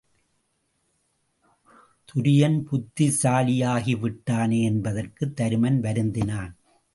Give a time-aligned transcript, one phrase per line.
[2.05, 6.51] துரியன் புத்திசாலியாகிவிட்டானே என்பதற்குத் தருமன் வருந்தினான்.